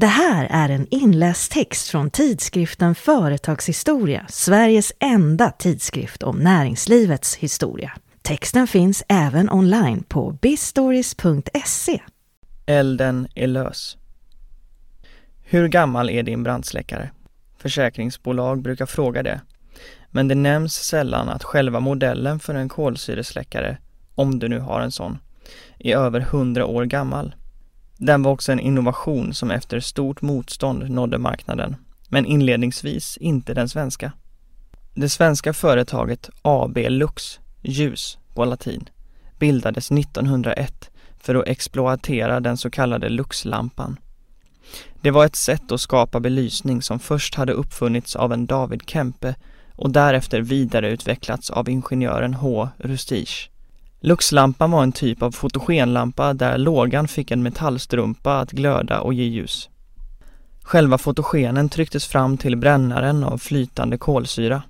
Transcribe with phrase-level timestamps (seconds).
[0.00, 7.92] Det här är en inläst text från tidskriften Företagshistoria, Sveriges enda tidskrift om näringslivets historia.
[8.22, 12.00] Texten finns även online på bistories.se.
[12.66, 13.96] Elden är lös.
[15.44, 17.10] Hur gammal är din brandsläckare?
[17.58, 19.40] Försäkringsbolag brukar fråga det.
[20.10, 23.78] Men det nämns sällan att själva modellen för en kolsyresläckare,
[24.14, 25.18] om du nu har en sån,
[25.78, 27.34] är över hundra år gammal.
[28.02, 31.76] Den var också en innovation som efter stort motstånd nådde marknaden,
[32.08, 34.12] men inledningsvis inte den svenska.
[34.94, 38.88] Det svenska företaget AB Lux, ljus på latin,
[39.38, 43.96] bildades 1901 för att exploatera den så kallade Luxlampan.
[45.00, 49.34] Det var ett sätt att skapa belysning som först hade uppfunnits av en David Kempe
[49.76, 52.68] och därefter vidareutvecklats av ingenjören H.
[52.78, 53.49] Rustige.
[54.02, 59.24] Luxlampan var en typ av fotogenlampa där lågan fick en metallstrumpa att glöda och ge
[59.24, 59.68] ljus.
[60.62, 64.62] Själva fotogenen trycktes fram till brännaren av flytande kolsyra.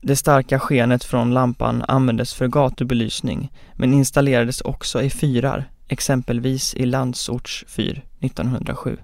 [0.00, 6.86] Det starka skenet från lampan användes för gatubelysning men installerades också i fyrar, exempelvis i
[6.86, 8.96] Landsorts fyr 1907.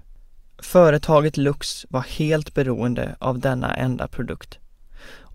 [0.59, 4.59] Företaget Lux var helt beroende av denna enda produkt.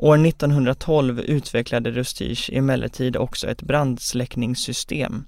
[0.03, 5.25] År 1912 utvecklade Rustige emellertid också ett brandsläckningssystem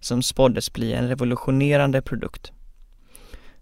[0.00, 2.52] som spåddes bli en revolutionerande produkt.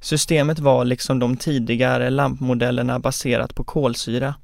[0.00, 4.34] Systemet var liksom de tidigare lampmodellerna baserat på kolsyra,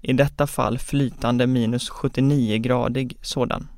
[0.00, 3.68] i detta fall flytande minus 79-gradig sådan.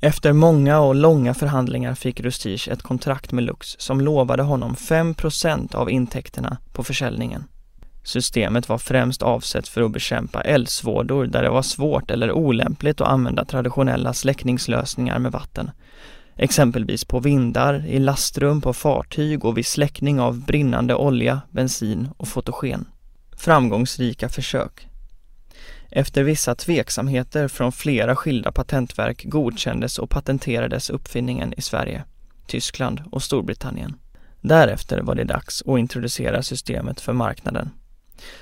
[0.00, 5.74] Efter många och långa förhandlingar fick Rustige ett kontrakt med Lux som lovade honom 5%
[5.74, 7.44] av intäkterna på försäljningen.
[8.06, 13.08] Systemet var främst avsett för att bekämpa eldsvådor där det var svårt eller olämpligt att
[13.08, 15.70] använda traditionella släckningslösningar med vatten.
[16.36, 22.28] Exempelvis på vindar, i lastrum på fartyg och vid släckning av brinnande olja, bensin och
[22.28, 22.88] fotogen.
[23.36, 24.88] Framgångsrika försök.
[25.90, 32.04] Efter vissa tveksamheter från flera skilda patentverk godkändes och patenterades uppfinningen i Sverige,
[32.46, 33.96] Tyskland och Storbritannien.
[34.40, 37.70] Därefter var det dags att introducera systemet för marknaden.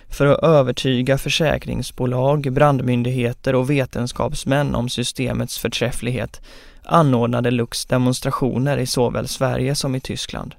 [0.09, 6.41] För att övertyga försäkringsbolag, brandmyndigheter och vetenskapsmän om systemets förträfflighet
[6.85, 10.55] anordnade Lux demonstrationer i såväl Sverige som i Tyskland.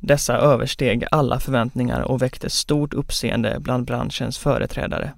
[0.00, 5.12] Dessa översteg alla förväntningar och väckte stort uppseende bland branschens företrädare.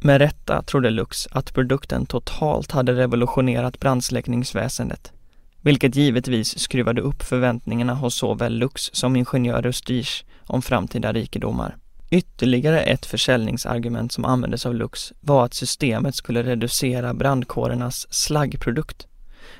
[0.00, 5.12] Med rätta trodde Lux att produkten totalt hade revolutionerat brandsläckningsväsendet,
[5.60, 11.76] vilket givetvis skruvade upp förväntningarna hos såväl Lux som ingenjör Rustige om framtida rikedomar.
[12.10, 19.06] Ytterligare ett försäljningsargument som användes av Lux var att systemet skulle reducera brandkårernas slaggprodukt,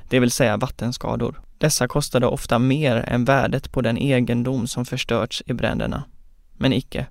[0.09, 1.41] det vill säga vattenskador.
[1.59, 6.05] Dessa kostade ofta mer än värdet på den egendom som förstörts i bränderna.
[6.57, 7.07] Men icke.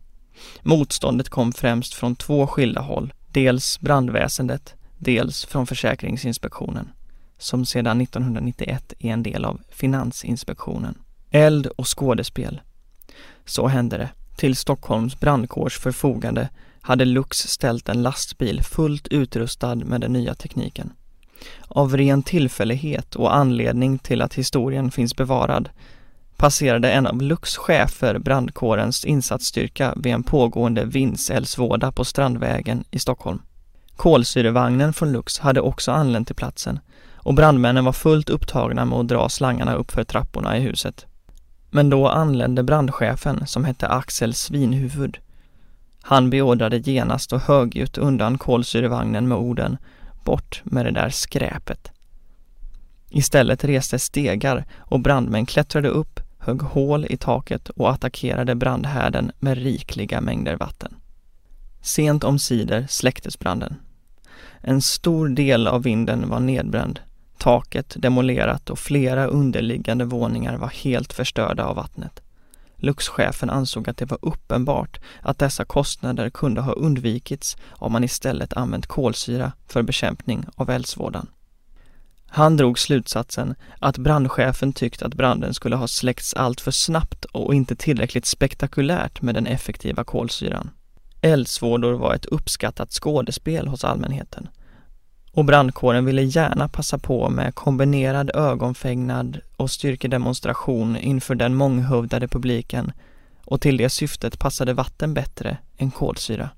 [0.61, 6.91] Motståndet kom främst från två skilda håll, dels brandväsendet, dels från Försäkringsinspektionen,
[7.37, 10.97] som sedan 1991 är en del av Finansinspektionen.
[11.31, 12.61] Eld och skådespel.
[13.45, 14.09] Så hände det.
[14.35, 16.49] Till Stockholms brandkårs förfogande
[16.81, 20.93] hade Lux ställt en lastbil fullt utrustad med den nya tekniken.
[21.67, 25.69] Av ren tillfällighet och anledning till att historien finns bevarad
[26.37, 33.41] passerade en av Lux chefer brandkårens insatsstyrka vid en pågående vindseldsvåda på Strandvägen i Stockholm.
[33.95, 36.79] Kolsyrevagnen från Lux hade också anlänt till platsen
[37.13, 41.05] och brandmännen var fullt upptagna med att dra slangarna uppför trapporna i huset.
[41.75, 45.17] Men då anlände brandchefen som hette Axel Svinhuvud.
[46.01, 49.77] Han beordrade genast och högljutt undan kolsyrevagnen med orden
[50.23, 51.91] Bort med det där skräpet.
[53.09, 59.57] Istället reste stegar och brandmän klättrade upp, högg hål i taket och attackerade brandhärden med
[59.57, 60.95] rikliga mängder vatten.
[61.81, 63.75] Sent omsider släcktes branden.
[64.61, 66.99] En stor del av vinden var nedbränd
[67.45, 72.21] Taket demolerat och flera underliggande våningar var helt förstörda av vattnet.
[72.75, 78.53] Luxchefen ansåg att det var uppenbart att dessa kostnader kunde ha undvikits om man istället
[78.53, 81.27] använt kolsyra för bekämpning av eldsvådan.
[82.27, 87.53] Han drog slutsatsen att brandchefen tyckt att branden skulle ha släckts allt för snabbt och
[87.53, 90.69] inte tillräckligt spektakulärt med den effektiva kolsyran.
[91.21, 94.47] Eldsvådor var ett uppskattat skådespel hos allmänheten
[95.35, 102.91] och brandkåren ville gärna passa på med kombinerad ögonfägnad och styrkedemonstration inför den månghövdade publiken
[103.45, 106.49] och till det syftet passade vatten bättre än kolsyra.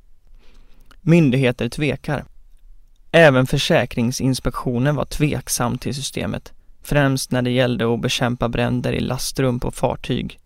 [1.01, 2.25] Myndigheter tvekar.
[3.11, 6.53] Även Försäkringsinspektionen var tveksam till systemet,
[6.83, 10.39] främst när det gällde att bekämpa bränder i lastrum på fartyg.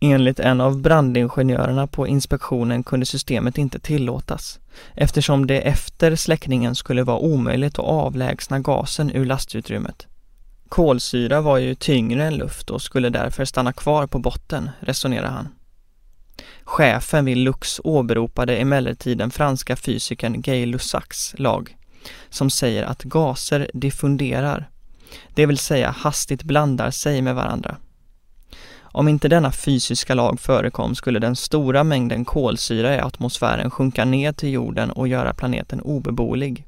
[0.00, 4.60] Enligt en av brandingenjörerna på inspektionen kunde systemet inte tillåtas
[4.94, 10.06] eftersom det efter släckningen skulle vara omöjligt att avlägsna gasen ur lastutrymmet.
[10.68, 15.48] Kolsyra var ju tyngre än luft och skulle därför stanna kvar på botten, resonerar han.
[16.64, 21.76] Chefen vid Lux åberopade emellertid den franska fysikern Gay Lussac's lag
[22.30, 24.70] som säger att gaser diffunderar,
[25.34, 27.76] det vill säga hastigt blandar sig med varandra.
[28.96, 34.32] Om inte denna fysiska lag förekom skulle den stora mängden kolsyra i atmosfären sjunka ner
[34.32, 36.66] till jorden och göra planeten obeboelig.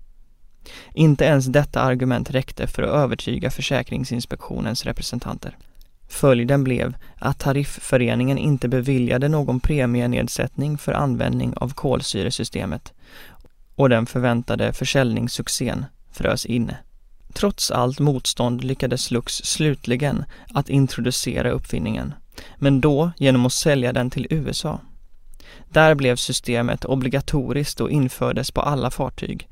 [0.94, 5.56] Inte ens detta argument räckte för att övertyga Försäkringsinspektionens representanter.
[6.08, 12.92] Följden blev att Tarifföreningen inte beviljade någon premienedsättning för användning av kolsyresystemet
[13.74, 16.76] och den förväntade försäljningssuccén frös inne.
[17.32, 22.14] Trots allt motstånd lyckades Lux slutligen att introducera uppfinningen,
[22.56, 24.80] men då genom att sälja den till USA.
[25.68, 29.48] Där blev systemet obligatoriskt och infördes på alla fartyg.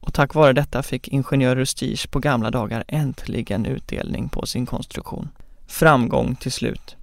[0.00, 5.28] Och tack vare detta fick ingenjör Rustige på gamla dagar äntligen utdelning på sin konstruktion.
[5.66, 6.97] Framgång till slut.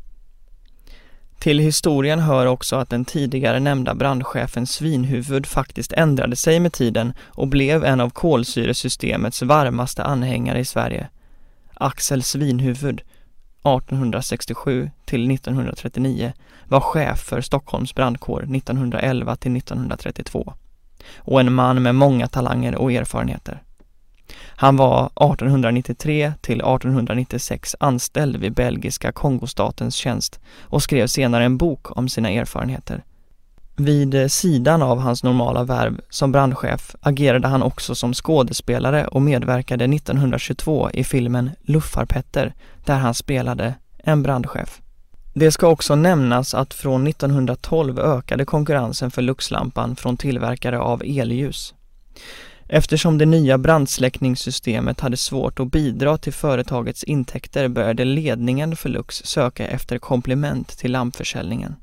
[1.39, 7.13] Till historien hör också att den tidigare nämnda brandchefen Svinhuvud faktiskt ändrade sig med tiden
[7.19, 11.09] och blev en av kolsyresystemets varmaste anhängare i Sverige.
[11.73, 13.01] Axel Svinhuvud,
[13.59, 16.33] 1867 till 1939,
[16.67, 20.53] var chef för Stockholms brandkår 1911 till 1932
[21.17, 23.61] och en man med många talanger och erfarenheter.
[24.47, 31.97] Han var 1893 till 1896 anställd vid belgiska Kongostatens tjänst och skrev senare en bok
[31.97, 33.03] om sina erfarenheter.
[33.77, 39.85] Vid sidan av hans normala värv som brandchef agerade han också som skådespelare och medverkade
[39.85, 42.53] 1922 i filmen Luffarpetter
[42.85, 44.81] där han spelade en brandchef.
[45.33, 51.73] Det ska också nämnas att från 1912 ökade konkurrensen för Luxlampan från tillverkare av elljus.
[52.67, 59.15] Eftersom det nya brandsläckningssystemet hade svårt att bidra till företagets intäkter började ledningen för Lux
[59.15, 61.75] söka efter komplement till lampförsäljningen.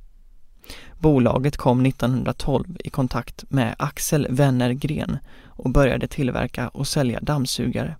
[0.98, 7.96] Bolaget kom 1912 i kontakt med Axel Wennergren och började tillverka och sälja dammsugare.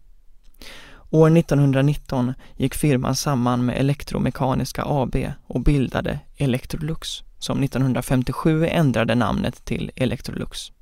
[1.11, 7.09] År 1919 gick firman samman med Elektromekaniska AB och bildade Electrolux
[7.39, 10.73] som 1957 ändrade namnet till Electrolux.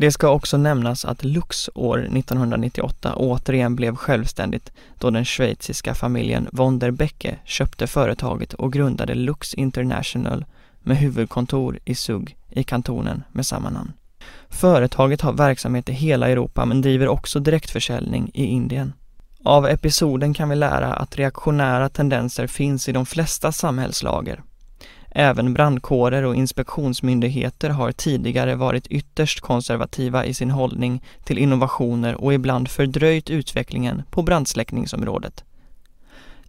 [0.00, 6.48] Det ska också nämnas att Lux år 1998 återigen blev självständigt då den schweiziska familjen
[6.52, 10.44] von der Becke köpte företaget och grundade Lux International
[10.82, 13.92] med huvudkontor i Zug i kantonen med samma namn.
[14.48, 18.92] Företaget har verksamhet i hela Europa men driver också direktförsäljning i Indien.
[19.44, 24.42] Av episoden kan vi lära att reaktionära tendenser finns i de flesta samhällslager.
[25.10, 32.34] Även brandkårer och inspektionsmyndigheter har tidigare varit ytterst konservativa i sin hållning till innovationer och
[32.34, 35.44] ibland fördröjt utvecklingen på brandsläckningsområdet.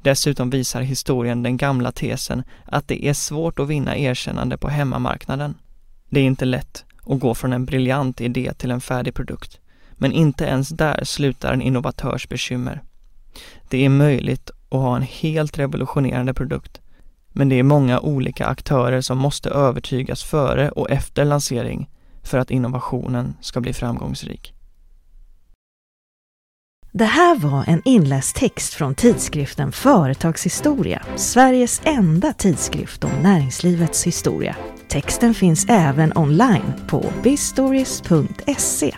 [0.01, 5.55] Dessutom visar historien den gamla tesen att det är svårt att vinna erkännande på hemmamarknaden.
[6.09, 9.59] Det är inte lätt att gå från en briljant idé till en färdig produkt.
[9.91, 12.81] Men inte ens där slutar en innovatörs bekymmer.
[13.69, 16.80] Det är möjligt att ha en helt revolutionerande produkt
[17.31, 21.89] men det är många olika aktörer som måste övertygas före och efter lansering
[22.23, 24.53] för att innovationen ska bli framgångsrik.
[26.93, 34.55] Det här var en inläst text från tidskriften Företagshistoria, Sveriges enda tidskrift om näringslivets historia.
[34.87, 38.95] Texten finns även online på bistories.se.